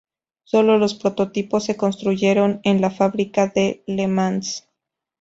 [0.45, 4.67] Solo los prototipos se construyeron en la fábrica de Le Mans.